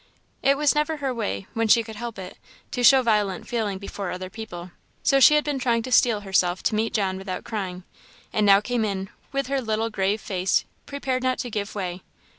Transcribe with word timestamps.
It 0.41 0.57
was 0.57 0.73
never 0.73 0.97
her 0.97 1.13
way, 1.13 1.45
when 1.53 1.67
she 1.67 1.83
could 1.83 1.95
help 1.95 2.17
it, 2.17 2.35
to 2.71 2.83
show 2.83 3.03
violent 3.03 3.47
feeling 3.47 3.77
before 3.77 4.09
other 4.09 4.31
people; 4.31 4.71
so 5.03 5.19
she 5.19 5.35
had 5.35 5.43
been 5.43 5.59
trying 5.59 5.83
to 5.83 5.91
steel 5.91 6.21
herself 6.21 6.63
to 6.63 6.73
meet 6.73 6.95
John 6.95 7.17
without 7.19 7.43
crying, 7.43 7.83
and 8.33 8.43
now 8.43 8.61
came 8.61 8.83
in 8.83 9.11
with 9.31 9.45
her 9.45 9.61
little 9.61 9.91
grave 9.91 10.19
face, 10.19 10.65
prepared 10.87 11.21
not 11.21 11.37
to 11.37 11.51
give 11.51 11.75
way. 11.75 12.01